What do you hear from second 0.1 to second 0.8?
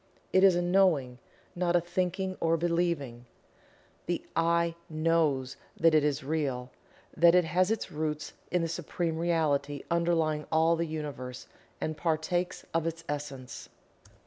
It is a